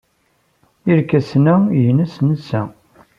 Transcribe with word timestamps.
Irkasen-a 0.91 1.55
nnes 1.93 2.13
netta. 2.27 2.61